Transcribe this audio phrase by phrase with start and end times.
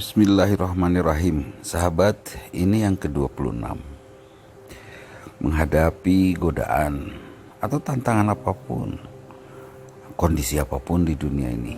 [0.00, 1.60] Bismillahirrahmanirrahim.
[1.60, 3.52] Sahabat, ini yang ke-26.
[5.44, 7.12] Menghadapi godaan
[7.60, 8.96] atau tantangan apa pun
[10.16, 11.76] Kondisi apa pun di dunia ini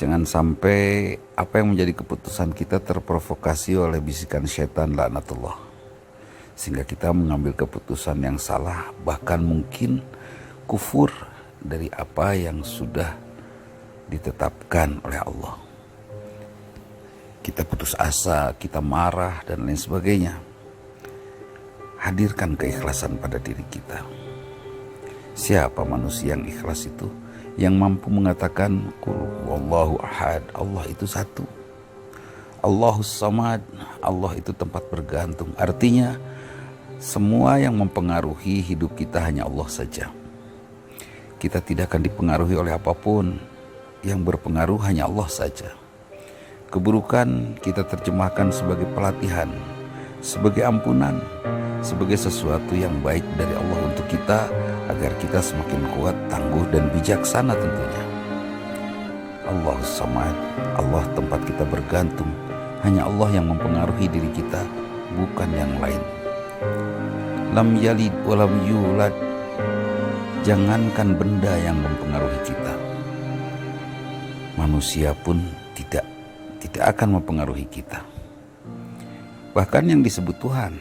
[0.00, 5.60] Jangan sampai apa yang menjadi keputusan kita terprovokasi oleh bisikan setan laknatullah.
[6.56, 10.00] Sehingga kita mengambil keputusan yang salah Bahkan mungkin
[10.64, 11.12] kufur
[11.60, 13.12] dari apa yang sudah
[14.08, 15.71] ditetapkan oleh Allah
[17.42, 20.38] kita putus asa, kita marah, dan lain sebagainya.
[21.98, 24.02] Hadirkan keikhlasan pada diri kita.
[25.34, 27.10] Siapa manusia yang ikhlas itu?
[27.58, 28.94] Yang mampu mengatakan,
[29.44, 31.42] Wallahu ahad, Allah itu satu.
[32.62, 33.58] Allahus samad,
[33.98, 35.50] Allah itu tempat bergantung.
[35.58, 36.14] Artinya,
[37.02, 40.14] semua yang mempengaruhi hidup kita hanya Allah saja.
[41.42, 43.34] Kita tidak akan dipengaruhi oleh apa pun.
[44.06, 45.81] Yang berpengaruh hanya Allah saja.
[46.72, 49.52] Keburukan kita terjemahkan sebagai pelatihan,
[50.24, 51.20] sebagai ampunan,
[51.84, 54.48] sebagai sesuatu yang baik dari Allah untuk kita
[54.88, 58.04] agar kita semakin kuat, tangguh dan bijaksana tentunya.
[59.44, 60.32] Allah samad,
[60.80, 62.32] Allah tempat kita bergantung,
[62.80, 64.64] hanya Allah yang mempengaruhi diri kita,
[65.12, 66.00] bukan yang lain.
[67.52, 69.12] Lam yalid walam yulad,
[70.40, 72.72] jangankan benda yang mempengaruhi kita.
[74.56, 75.36] Manusia pun
[75.76, 76.11] tidak
[76.62, 78.06] tidak akan mempengaruhi kita.
[79.50, 80.72] Bahkan yang disebut Tuhan,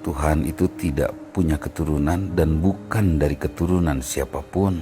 [0.00, 4.80] Tuhan itu tidak punya keturunan dan bukan dari keturunan siapa pun.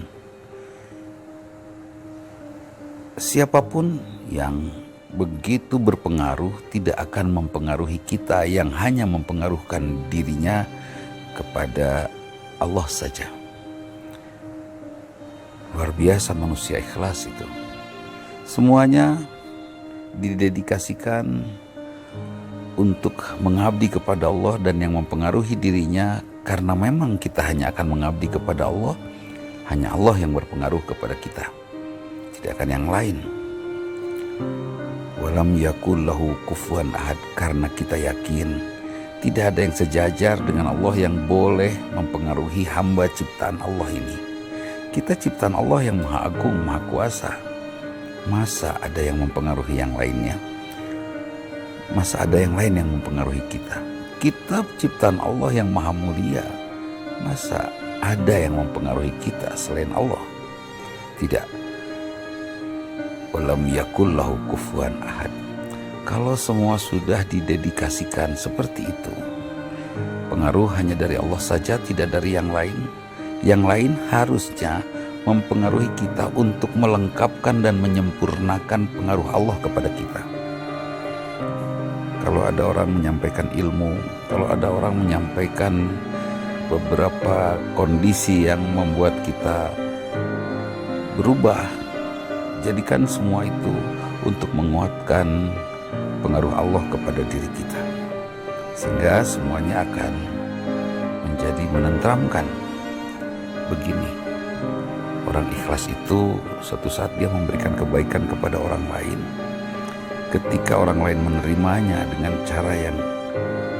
[3.18, 3.98] Siapa pun
[4.30, 4.70] yang
[5.14, 10.66] begitu berpengaruh tidak akan mempengaruhi kita yang hanya mempengaruhkan dirinya
[11.34, 12.10] kepada
[12.58, 13.26] Allah saja.
[15.74, 17.46] Luar biasa manusia ikhlas itu.
[18.46, 19.18] Semuanya
[20.18, 21.44] didedikasikan
[22.74, 28.68] untuk mengabdi kepada Allah dan yang mempengaruhi dirinya karena memang kita hanya akan mengabdi kepada
[28.68, 28.98] Allah,
[29.70, 31.46] hanya Allah yang berpengaruh kepada kita.
[32.36, 33.16] Tidak akan yang lain.
[35.22, 38.60] Walam yakul lahu kufuan ahad karena kita yakin
[39.24, 44.16] tidak ada yang sejajar dengan Allah yang boleh mempengaruhi hamba ciptaan Allah ini.
[44.92, 47.53] Kita ciptaan Allah yang maha agung, maha kuasa
[48.24, 50.40] Masa ada yang mempengaruhi yang lainnya?
[51.92, 53.76] Masa ada yang lain yang mempengaruhi kita?
[54.16, 56.40] Kitab ciptaan Allah yang maha mulia.
[57.20, 57.68] Masa
[58.00, 60.24] ada yang mempengaruhi kita selain Allah?
[61.20, 61.44] Tidak.
[63.36, 65.28] Walam yakullahu kufuan ahad.
[66.08, 69.14] Kalau semua sudah didedikasikan seperti itu,
[70.32, 72.88] pengaruh hanya dari Allah saja, tidak dari yang lain.
[73.44, 74.80] Yang lain harusnya
[75.24, 80.20] mempengaruhi kita untuk melengkapkan dan menyempurnakan pengaruh Allah kepada kita.
[82.24, 84.00] Kalau ada orang menyampaikan ilmu,
[84.32, 85.88] kalau ada orang menyampaikan
[86.72, 89.68] beberapa kondisi yang membuat kita
[91.20, 91.60] berubah,
[92.64, 93.74] jadikan semua itu
[94.24, 95.52] untuk menguatkan
[96.24, 97.80] pengaruh Allah kepada diri kita.
[98.72, 100.12] Sehingga semuanya akan
[101.28, 102.48] menjadi menenteramkan.
[103.68, 104.23] Begini,
[105.24, 109.20] Orang ikhlas itu suatu saat dia memberikan kebaikan kepada orang lain.
[110.28, 112.96] Ketika orang lain menerimanya dengan cara yang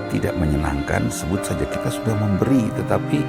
[0.08, 3.20] tidak menyenangkan, sebut saja kita sudah memberi, tetapi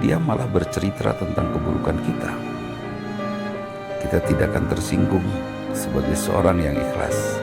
[0.00, 2.32] dia malah bercerita tentang keburukan kita.
[4.00, 5.26] Kita tidak akan tersinggung
[5.76, 7.42] sebagai seorang yang ikhlas.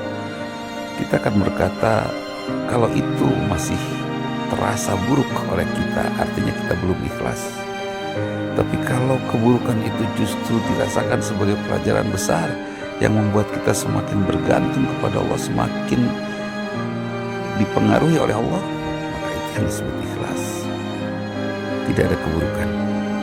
[0.98, 2.10] Kita akan berkata,
[2.66, 3.78] kalau itu masih
[4.50, 7.69] terasa buruk oleh kita, artinya kita belum ikhlas.
[8.60, 12.52] Tapi kalau keburukan itu justru dirasakan sebagai pelajaran besar
[13.00, 16.02] yang membuat kita semakin bergantung kepada Allah, semakin
[17.56, 18.64] dipengaruhi oleh Allah,
[19.16, 20.42] maka itu yang disebut ikhlas.
[21.88, 22.70] Tidak ada keburukan.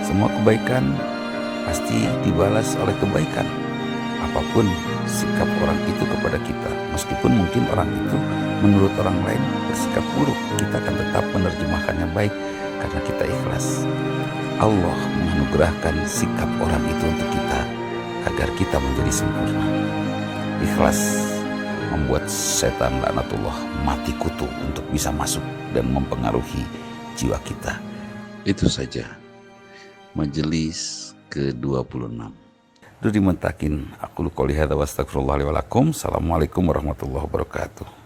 [0.00, 0.84] Semua kebaikan
[1.68, 3.44] pasti dibalas oleh kebaikan.
[4.32, 4.64] Apa pun
[5.04, 8.16] sikap orang itu kepada kita, meskipun mungkin orang itu
[8.64, 12.32] menurut orang lain bersikap buruk, kita akan tetap menerjemahkannya baik
[12.80, 13.84] karena kita ikhlas.
[14.56, 17.60] Allah menganugerahkan sikap orang itu untuk kita
[18.24, 19.68] agar kita menjadi sempurna.
[20.64, 21.00] Ikhlas
[21.92, 23.52] membuat setan laknatullah
[23.84, 25.44] mati kutu untuk bisa masuk
[25.76, 26.64] dan mempengaruhi
[27.20, 27.76] jiwa kita.
[28.48, 29.04] Itu saja.
[30.16, 32.16] Majelis ke-26.
[33.04, 38.05] Dudi mentakin aku qouli hadza wa Assalamualaikum warahmatullahi wabarakatuh.